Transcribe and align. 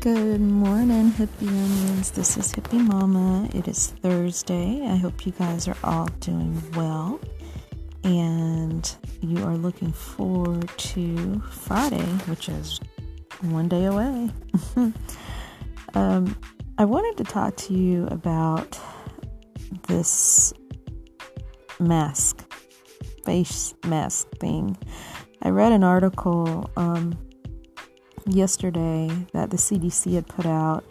Good 0.00 0.40
morning, 0.40 1.10
hippie 1.10 1.46
onions. 1.46 2.10
This 2.12 2.38
is 2.38 2.54
Hippie 2.54 2.82
Mama. 2.82 3.46
It 3.52 3.68
is 3.68 3.88
Thursday. 3.88 4.86
I 4.86 4.96
hope 4.96 5.26
you 5.26 5.32
guys 5.32 5.68
are 5.68 5.76
all 5.84 6.06
doing 6.20 6.58
well 6.74 7.20
and 8.02 8.96
you 9.20 9.44
are 9.44 9.58
looking 9.58 9.92
forward 9.92 10.70
to 10.78 11.40
Friday, 11.50 12.06
which 12.30 12.48
is 12.48 12.80
one 13.42 13.68
day 13.68 13.84
away. 13.84 14.30
um, 15.94 16.34
I 16.78 16.86
wanted 16.86 17.22
to 17.22 17.30
talk 17.30 17.56
to 17.56 17.74
you 17.74 18.06
about 18.06 18.80
this 19.86 20.54
mask, 21.78 22.50
face 23.26 23.74
mask 23.84 24.30
thing. 24.38 24.78
I 25.42 25.50
read 25.50 25.72
an 25.72 25.84
article. 25.84 26.70
Um, 26.78 27.18
yesterday 28.26 29.08
that 29.32 29.50
the 29.50 29.56
CDC 29.56 30.14
had 30.14 30.26
put 30.26 30.46
out 30.46 30.84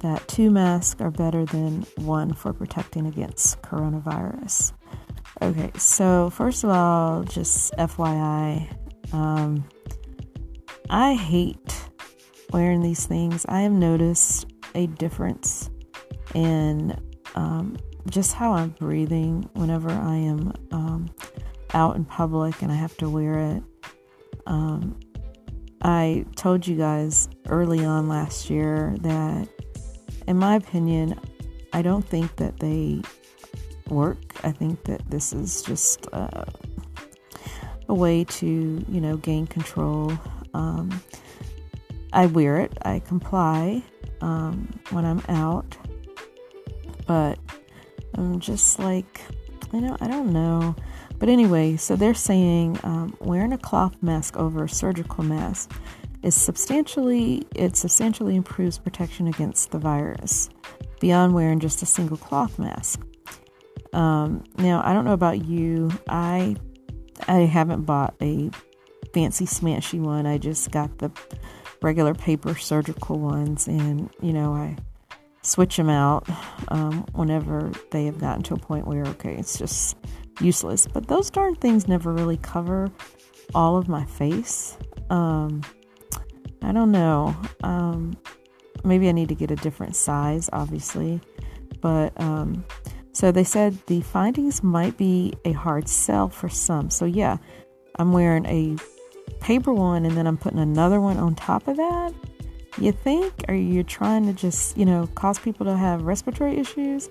that 0.00 0.26
two 0.28 0.50
masks 0.50 1.00
are 1.00 1.10
better 1.10 1.44
than 1.46 1.82
one 1.96 2.34
for 2.34 2.52
protecting 2.52 3.06
against 3.06 3.62
coronavirus. 3.62 4.72
Okay, 5.40 5.70
so 5.76 6.30
first 6.30 6.62
of 6.62 6.70
all, 6.70 7.24
just 7.24 7.72
FYI, 7.74 8.68
um, 9.12 9.64
I 10.90 11.14
hate 11.14 11.88
wearing 12.52 12.82
these 12.82 13.06
things. 13.06 13.44
I 13.48 13.62
have 13.62 13.72
noticed 13.72 14.46
a 14.74 14.86
difference 14.86 15.70
in 16.34 16.96
um, 17.34 17.76
just 18.10 18.34
how 18.34 18.52
I'm 18.52 18.70
breathing 18.70 19.48
whenever 19.54 19.90
I 19.90 20.16
am 20.16 20.52
um, 20.70 21.10
out 21.72 21.96
in 21.96 22.04
public 22.04 22.62
and 22.62 22.70
I 22.70 22.76
have 22.76 22.96
to 22.98 23.08
wear 23.08 23.38
it. 23.38 23.62
Um, 24.46 25.00
I 25.84 26.24
told 26.34 26.66
you 26.66 26.76
guys 26.76 27.28
early 27.48 27.84
on 27.84 28.08
last 28.08 28.48
year 28.48 28.96
that, 29.02 29.48
in 30.26 30.38
my 30.38 30.56
opinion, 30.56 31.20
I 31.74 31.82
don't 31.82 32.04
think 32.04 32.36
that 32.36 32.58
they 32.58 33.02
work. 33.90 34.16
I 34.42 34.50
think 34.50 34.82
that 34.84 35.02
this 35.10 35.34
is 35.34 35.62
just 35.62 36.06
uh, 36.14 36.46
a 37.88 37.94
way 37.94 38.24
to, 38.24 38.46
you 38.88 39.00
know, 39.00 39.18
gain 39.18 39.46
control. 39.46 40.12
Um, 40.54 41.02
I 42.14 42.26
wear 42.26 42.60
it, 42.60 42.78
I 42.82 43.00
comply 43.00 43.82
um, 44.22 44.72
when 44.90 45.04
I'm 45.04 45.22
out, 45.28 45.76
but 47.06 47.38
I'm 48.14 48.40
just 48.40 48.78
like, 48.78 49.20
you 49.72 49.82
know, 49.82 49.96
I 50.00 50.06
don't 50.06 50.32
know. 50.32 50.74
But 51.24 51.32
anyway, 51.32 51.78
so 51.78 51.96
they're 51.96 52.12
saying 52.12 52.78
um, 52.82 53.16
wearing 53.18 53.54
a 53.54 53.56
cloth 53.56 53.96
mask 54.02 54.36
over 54.36 54.64
a 54.64 54.68
surgical 54.68 55.24
mask 55.24 55.72
is 56.22 56.34
substantially 56.34 57.46
it 57.54 57.78
substantially 57.78 58.36
improves 58.36 58.76
protection 58.76 59.28
against 59.28 59.70
the 59.70 59.78
virus 59.78 60.50
beyond 61.00 61.32
wearing 61.32 61.60
just 61.60 61.80
a 61.80 61.86
single 61.86 62.18
cloth 62.18 62.58
mask. 62.58 63.00
Um, 63.94 64.44
now, 64.58 64.82
I 64.84 64.92
don't 64.92 65.06
know 65.06 65.14
about 65.14 65.46
you. 65.46 65.90
I 66.10 66.56
I 67.26 67.38
haven't 67.46 67.86
bought 67.86 68.14
a 68.20 68.50
fancy 69.14 69.46
smashy 69.46 69.98
one. 69.98 70.26
I 70.26 70.36
just 70.36 70.72
got 70.72 70.98
the 70.98 71.10
regular 71.80 72.12
paper 72.12 72.54
surgical 72.54 73.18
ones, 73.18 73.66
and 73.66 74.10
you 74.20 74.34
know 74.34 74.52
I 74.52 74.76
switch 75.40 75.78
them 75.78 75.88
out 75.88 76.28
um, 76.68 77.06
whenever 77.14 77.72
they 77.92 78.04
have 78.04 78.18
gotten 78.18 78.42
to 78.42 78.52
a 78.52 78.58
point 78.58 78.86
where 78.86 79.06
okay, 79.06 79.34
it's 79.34 79.56
just 79.56 79.96
useless. 80.40 80.86
But 80.86 81.08
those 81.08 81.30
darn 81.30 81.54
things 81.56 81.88
never 81.88 82.12
really 82.12 82.36
cover 82.38 82.90
all 83.54 83.76
of 83.76 83.88
my 83.88 84.04
face. 84.04 84.76
Um, 85.10 85.62
I 86.62 86.72
don't 86.72 86.92
know. 86.92 87.36
Um, 87.62 88.16
maybe 88.84 89.08
I 89.08 89.12
need 89.12 89.28
to 89.28 89.34
get 89.34 89.50
a 89.50 89.56
different 89.56 89.96
size, 89.96 90.48
obviously. 90.52 91.20
But 91.80 92.18
um, 92.20 92.64
so 93.12 93.30
they 93.30 93.44
said 93.44 93.78
the 93.86 94.00
findings 94.00 94.62
might 94.62 94.96
be 94.96 95.34
a 95.44 95.52
hard 95.52 95.88
sell 95.88 96.28
for 96.28 96.48
some. 96.48 96.90
So, 96.90 97.04
yeah, 97.04 97.36
I'm 97.98 98.12
wearing 98.12 98.46
a 98.46 98.76
paper 99.40 99.72
one 99.72 100.04
and 100.04 100.16
then 100.16 100.26
I'm 100.26 100.36
putting 100.36 100.58
another 100.58 101.00
one 101.00 101.18
on 101.18 101.34
top 101.34 101.68
of 101.68 101.76
that. 101.76 102.14
You 102.78 102.90
think? 102.90 103.32
Are 103.46 103.54
you 103.54 103.84
trying 103.84 104.26
to 104.26 104.32
just, 104.32 104.76
you 104.76 104.84
know, 104.84 105.06
cause 105.14 105.38
people 105.38 105.64
to 105.66 105.76
have 105.76 106.02
respiratory 106.02 106.58
issues? 106.58 107.08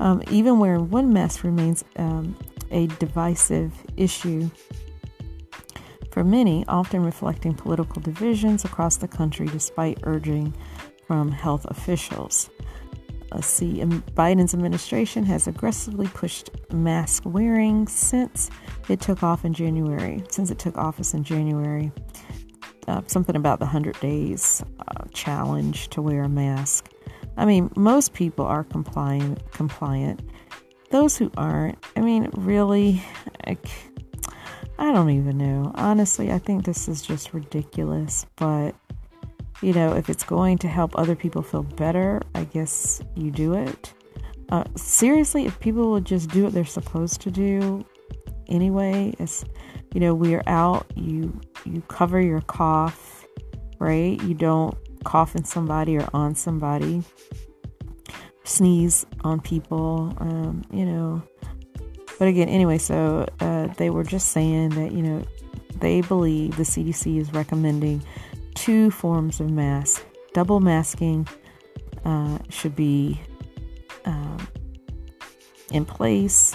Um, 0.00 0.22
even 0.30 0.58
wearing 0.58 0.88
one 0.88 1.12
mask 1.12 1.44
remains 1.44 1.84
um, 1.96 2.36
a 2.74 2.88
divisive 2.98 3.72
issue 3.96 4.50
for 6.10 6.22
many, 6.22 6.64
often 6.68 7.02
reflecting 7.02 7.54
political 7.54 8.02
divisions 8.02 8.64
across 8.64 8.98
the 8.98 9.08
country 9.08 9.46
despite 9.46 9.98
urging 10.02 10.54
from 11.06 11.30
health 11.30 11.64
officials. 11.68 12.50
See, 13.40 13.80
Biden's 14.14 14.54
administration 14.54 15.24
has 15.24 15.48
aggressively 15.48 16.06
pushed 16.06 16.50
mask 16.72 17.24
wearing 17.26 17.88
since 17.88 18.48
it 18.88 19.00
took 19.00 19.24
off 19.24 19.44
in 19.44 19.52
January, 19.52 20.22
since 20.28 20.52
it 20.52 20.60
took 20.60 20.78
office 20.78 21.14
in 21.14 21.24
January. 21.24 21.90
Uh, 22.86 23.00
something 23.06 23.34
about 23.34 23.58
the 23.58 23.64
100 23.64 23.98
days 23.98 24.62
uh, 24.78 25.04
challenge 25.12 25.88
to 25.88 26.02
wear 26.02 26.22
a 26.22 26.28
mask. 26.28 26.92
I 27.36 27.44
mean, 27.44 27.72
most 27.76 28.12
people 28.12 28.44
are 28.44 28.62
compliant, 28.62 29.50
compliant 29.52 30.20
those 30.94 31.16
who 31.16 31.28
aren't, 31.36 31.76
I 31.96 32.00
mean, 32.00 32.30
really, 32.34 33.02
I, 33.44 33.58
I 34.78 34.92
don't 34.92 35.10
even 35.10 35.36
know. 35.36 35.72
Honestly, 35.74 36.30
I 36.30 36.38
think 36.38 36.64
this 36.64 36.86
is 36.86 37.02
just 37.02 37.34
ridiculous. 37.34 38.26
But, 38.36 38.76
you 39.60 39.72
know, 39.72 39.96
if 39.96 40.08
it's 40.08 40.22
going 40.22 40.56
to 40.58 40.68
help 40.68 40.96
other 40.96 41.16
people 41.16 41.42
feel 41.42 41.64
better, 41.64 42.22
I 42.36 42.44
guess 42.44 43.02
you 43.16 43.32
do 43.32 43.54
it. 43.54 43.92
Uh, 44.50 44.62
seriously, 44.76 45.46
if 45.46 45.58
people 45.58 45.90
would 45.90 46.04
just 46.04 46.30
do 46.30 46.44
what 46.44 46.52
they're 46.52 46.64
supposed 46.64 47.20
to 47.22 47.30
do 47.32 47.84
anyway, 48.46 49.12
it's, 49.18 49.44
you 49.94 50.00
know, 50.00 50.14
we 50.14 50.36
are 50.36 50.44
out, 50.46 50.86
you, 50.94 51.40
you 51.64 51.82
cover 51.88 52.20
your 52.20 52.42
cough, 52.42 53.26
right? 53.80 54.22
You 54.22 54.34
don't 54.34 54.76
cough 55.02 55.34
in 55.34 55.42
somebody 55.42 55.96
or 55.96 56.08
on 56.14 56.36
somebody 56.36 57.02
sneeze 58.44 59.04
on 59.22 59.40
people, 59.40 60.14
um, 60.18 60.62
you 60.70 60.84
know. 60.86 61.22
But 62.18 62.28
again, 62.28 62.48
anyway, 62.48 62.78
so 62.78 63.28
uh, 63.40 63.68
they 63.76 63.90
were 63.90 64.04
just 64.04 64.28
saying 64.28 64.70
that, 64.70 64.92
you 64.92 65.02
know, 65.02 65.24
they 65.80 66.00
believe 66.00 66.56
the 66.56 66.62
CDC 66.62 67.18
is 67.18 67.32
recommending 67.32 68.04
two 68.54 68.90
forms 68.90 69.40
of 69.40 69.50
mask. 69.50 70.04
Double 70.32 70.60
masking 70.60 71.26
uh, 72.04 72.38
should 72.50 72.76
be 72.76 73.20
um, 74.04 74.46
in 75.72 75.84
place. 75.84 76.54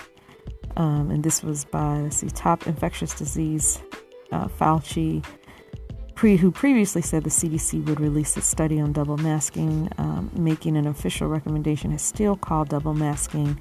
Um, 0.78 1.12
and 1.12 1.24
this 1.24 1.44
was 1.44 1.66
by, 1.66 2.00
let's 2.00 2.18
see, 2.18 2.30
top 2.30 2.68
infectious 2.68 3.14
disease 3.14 3.82
uh, 4.32 4.48
Fauci 4.48 5.26
pre, 6.20 6.36
who 6.36 6.52
previously 6.52 7.02
said 7.02 7.24
the 7.24 7.30
CDC 7.30 7.86
would 7.86 8.02
release 8.02 8.36
a 8.36 8.42
study 8.42 8.78
on 8.78 8.92
double 8.92 9.16
masking, 9.16 9.90
um, 9.98 10.30
making 10.34 10.76
an 10.76 10.86
official 10.86 11.30
recommendation, 11.30 11.92
has 11.92 12.02
still 12.02 12.36
called 12.36 12.68
double 12.68 12.94
masking 12.94 13.58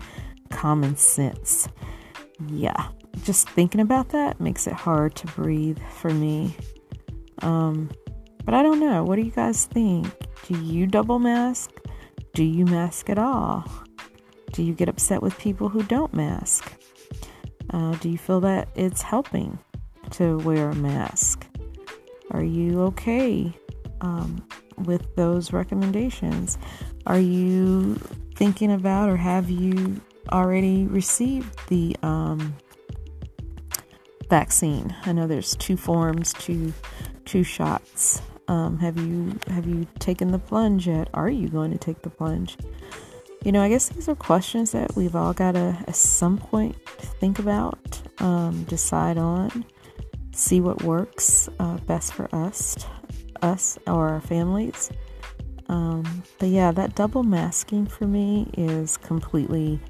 common 0.51 0.97
sense. 0.97 1.69
Yeah, 2.49 2.89
just 3.23 3.49
thinking 3.49 3.81
about 3.81 4.09
that 4.09 4.41
makes 4.41 4.67
it 4.67 4.73
hard 4.73 5.15
to 5.15 5.29
breathe 5.29 5.79
for 5.89 6.11
me. 6.11 6.57
Um, 7.43 7.93
but 8.45 8.55
I 8.55 8.65
don't 8.65 8.81
know. 8.81 9.05
What 9.05 9.15
do 9.15 9.23
you 9.23 9.31
guys 9.31 9.67
think? 9.67 10.09
Do 10.49 10.61
you 10.61 10.89
double 10.89 11.21
mask? 11.21 11.71
Do 12.35 12.43
you 12.43 12.65
mask 12.65 13.09
at 13.09 13.21
all? 13.21 13.71
Do 14.51 14.65
you 14.65 14.75
get 14.75 14.89
upset 14.89 15.23
with 15.23 15.39
people 15.39 15.69
who 15.69 15.85
don't 15.85 16.13
mask? 16.13 16.73
Uh, 17.71 17.95
do 18.01 18.09
you 18.09 18.19
feel 18.19 18.41
that 18.41 18.69
it's 18.75 19.03
helping 19.03 19.61
to 20.11 20.39
wear 20.39 20.71
a 20.71 20.75
mask? 20.75 21.38
Are 22.31 22.45
you 22.45 22.83
okay 22.83 23.53
um, 24.01 24.47
with 24.77 25.15
those 25.17 25.53
recommendations? 25.53 26.59
Are 27.07 27.19
you 27.19 27.95
thinking 28.35 28.73
about 28.73 29.09
or 29.09 29.17
have 29.17 29.51
you 29.51 30.01
already 30.31 30.87
received 30.87 31.59
the 31.69 31.97
um, 32.03 32.55
vaccine? 34.29 34.95
I 35.05 35.13
know 35.13 35.27
there's 35.27 35.57
two 35.57 35.77
forms, 35.77 36.33
two 36.35 36.73
two 37.25 37.43
shots. 37.43 38.23
Um, 38.49 38.79
have 38.79 38.99
you 38.99 39.39
have 39.49 39.67
you 39.67 39.87
taken 39.99 40.33
the 40.33 40.39
plunge 40.39 40.87
yet? 40.87 41.09
Are 41.15 41.29
you 41.29 41.49
going 41.49 41.71
to 41.73 41.79
take 41.79 42.03
the 42.03 42.11
plunge? 42.11 42.57
You 43.45 43.53
know, 43.53 43.63
I 43.63 43.69
guess 43.69 43.89
these 43.89 44.09
are 44.09 44.17
questions 44.17 44.73
that 44.73 44.97
we've 44.97 45.15
all 45.15 45.33
got 45.33 45.53
to 45.53 45.77
at 45.87 45.95
some 45.95 46.39
point 46.39 46.77
think 47.21 47.39
about, 47.39 48.01
um, 48.19 48.65
decide 48.65 49.17
on 49.17 49.65
see 50.39 50.61
what 50.61 50.83
works 50.83 51.49
uh, 51.59 51.77
best 51.79 52.15
for 52.15 52.33
us, 52.35 52.87
us 53.43 53.77
or 53.87 54.09
our 54.09 54.21
families. 54.21 54.91
Um, 55.69 56.23
but 56.39 56.49
yeah, 56.49 56.71
that 56.73 56.95
double 56.95 57.25
masking 57.25 57.87
for 57.87 58.07
me 58.07 58.49
is 58.57 58.97
completely 58.97 59.81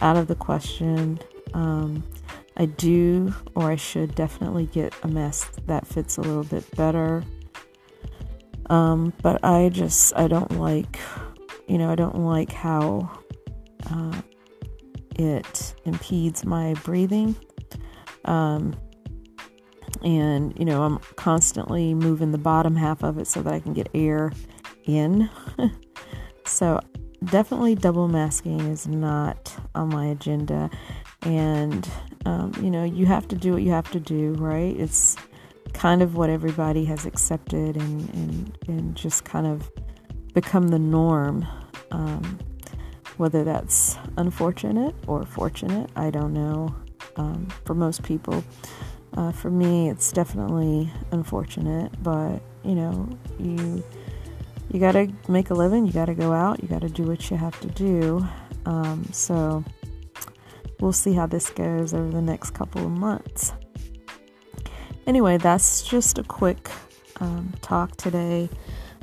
out 0.00 0.16
of 0.16 0.28
the 0.28 0.34
question. 0.34 1.18
Um, 1.54 2.04
I 2.56 2.66
do, 2.66 3.34
or 3.56 3.70
I 3.70 3.76
should 3.76 4.14
definitely 4.14 4.66
get 4.66 4.94
a 5.02 5.08
mask 5.08 5.56
that 5.66 5.86
fits 5.86 6.18
a 6.18 6.20
little 6.20 6.44
bit 6.44 6.70
better. 6.76 7.24
Um, 8.70 9.12
but 9.22 9.42
I 9.42 9.70
just, 9.70 10.14
I 10.16 10.28
don't 10.28 10.58
like, 10.60 10.98
you 11.66 11.78
know, 11.78 11.90
I 11.90 11.94
don't 11.94 12.20
like 12.20 12.52
how 12.52 13.10
uh, 13.90 14.20
it 15.16 15.74
impedes 15.84 16.44
my 16.44 16.74
breathing. 16.84 17.34
Um, 18.26 18.74
and, 20.04 20.56
you 20.58 20.64
know, 20.64 20.82
I'm 20.82 20.98
constantly 21.16 21.94
moving 21.94 22.32
the 22.32 22.38
bottom 22.38 22.76
half 22.76 23.02
of 23.02 23.18
it 23.18 23.26
so 23.26 23.42
that 23.42 23.52
I 23.52 23.60
can 23.60 23.72
get 23.72 23.88
air 23.94 24.32
in. 24.84 25.30
so, 26.44 26.80
definitely 27.24 27.74
double 27.74 28.06
masking 28.06 28.60
is 28.60 28.86
not 28.86 29.54
on 29.74 29.88
my 29.88 30.06
agenda. 30.06 30.70
And, 31.22 31.88
um, 32.26 32.52
you 32.60 32.70
know, 32.70 32.84
you 32.84 33.06
have 33.06 33.26
to 33.28 33.36
do 33.36 33.52
what 33.54 33.62
you 33.62 33.70
have 33.70 33.90
to 33.92 34.00
do, 34.00 34.32
right? 34.34 34.78
It's 34.78 35.16
kind 35.72 36.02
of 36.02 36.16
what 36.16 36.30
everybody 36.30 36.84
has 36.84 37.06
accepted 37.06 37.76
and, 37.76 38.08
and, 38.14 38.58
and 38.68 38.96
just 38.96 39.24
kind 39.24 39.46
of 39.46 39.70
become 40.34 40.68
the 40.68 40.78
norm. 40.78 41.46
Um, 41.90 42.38
whether 43.16 43.44
that's 43.44 43.96
unfortunate 44.16 44.94
or 45.06 45.24
fortunate, 45.24 45.90
I 45.94 46.10
don't 46.10 46.32
know. 46.32 46.74
Um, 47.16 47.46
for 47.64 47.74
most 47.74 48.02
people, 48.02 48.42
uh, 49.16 49.32
for 49.32 49.50
me, 49.50 49.90
it's 49.90 50.12
definitely 50.12 50.90
unfortunate, 51.12 51.92
but 52.02 52.40
you 52.64 52.74
know, 52.74 53.08
you 53.38 53.84
you 54.70 54.80
got 54.80 54.92
to 54.92 55.12
make 55.28 55.50
a 55.50 55.54
living. 55.54 55.86
You 55.86 55.92
got 55.92 56.06
to 56.06 56.14
go 56.14 56.32
out. 56.32 56.62
You 56.62 56.68
got 56.68 56.80
to 56.80 56.88
do 56.88 57.04
what 57.04 57.30
you 57.30 57.36
have 57.36 57.58
to 57.60 57.68
do. 57.68 58.26
Um, 58.66 59.06
so 59.12 59.62
we'll 60.80 60.92
see 60.92 61.12
how 61.12 61.26
this 61.26 61.50
goes 61.50 61.94
over 61.94 62.10
the 62.10 62.22
next 62.22 62.50
couple 62.50 62.84
of 62.84 62.90
months. 62.90 63.52
Anyway, 65.06 65.36
that's 65.36 65.82
just 65.82 66.18
a 66.18 66.24
quick 66.24 66.70
um, 67.20 67.52
talk 67.60 67.94
today. 67.96 68.48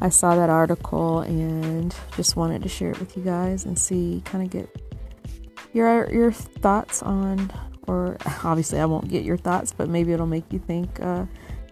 I 0.01 0.09
saw 0.09 0.35
that 0.35 0.49
article 0.49 1.19
and 1.19 1.95
just 2.17 2.35
wanted 2.35 2.63
to 2.63 2.69
share 2.69 2.91
it 2.91 2.99
with 2.99 3.15
you 3.15 3.23
guys 3.23 3.65
and 3.65 3.77
see, 3.77 4.21
kind 4.25 4.43
of 4.43 4.49
get 4.49 4.75
your 5.73 6.11
your 6.11 6.31
thoughts 6.31 7.03
on, 7.03 7.51
or 7.88 8.18
obviously 8.44 8.80
I 8.80 8.86
won't 8.86 9.10
get 9.10 9.24
your 9.24 9.38
thoughts, 9.38 9.74
but 9.74 9.89
maybe 9.89 10.13
it'll 10.13 10.25
make 10.25 10.51
you 10.51 10.60
think. 10.60 11.00
Uh, 11.01 11.25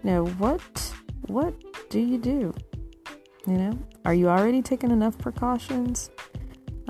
you 0.03 0.11
know 0.11 0.25
what 0.25 0.93
what 1.27 1.53
do 1.89 1.99
you 1.99 2.17
do? 2.17 2.53
You 3.47 3.53
know, 3.53 3.79
are 4.05 4.13
you 4.13 4.29
already 4.29 4.61
taking 4.61 4.91
enough 4.91 5.17
precautions? 5.17 6.09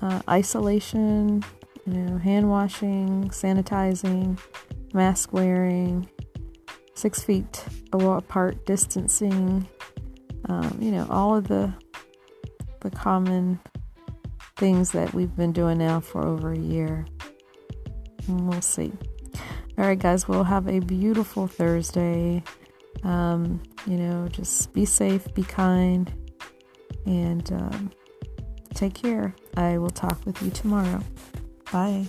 Uh, 0.01 0.21
isolation, 0.29 1.43
you 1.85 1.93
know, 1.93 2.17
hand 2.17 2.49
washing, 2.49 3.29
sanitizing, 3.29 4.39
mask 4.93 5.33
wearing, 5.33 6.09
six 6.93 7.23
feet 7.23 7.65
apart 7.93 8.65
distancing, 8.65 9.67
um, 10.47 10.77
you 10.79 10.91
know, 10.91 11.07
all 11.09 11.35
of 11.35 11.47
the 11.47 11.73
the 12.81 12.89
common 12.89 13.59
things 14.55 14.91
that 14.91 15.13
we've 15.13 15.35
been 15.35 15.51
doing 15.51 15.77
now 15.77 15.99
for 15.99 16.25
over 16.25 16.51
a 16.53 16.57
year. 16.57 17.05
We'll 18.27 18.61
see. 18.61 18.93
All 19.79 19.85
right, 19.85 19.97
guys, 19.97 20.27
we'll 20.27 20.43
have 20.43 20.67
a 20.67 20.79
beautiful 20.79 21.47
Thursday. 21.47 22.43
Um, 23.03 23.63
you 23.87 23.95
know, 23.95 24.27
just 24.27 24.73
be 24.73 24.83
safe, 24.83 25.33
be 25.33 25.41
kind, 25.41 26.11
and 27.05 27.49
um, 27.53 27.91
take 28.73 28.93
care. 28.93 29.33
I 29.55 29.77
will 29.77 29.89
talk 29.89 30.19
with 30.25 30.41
you 30.41 30.51
tomorrow. 30.51 30.99
Bye. 31.71 32.07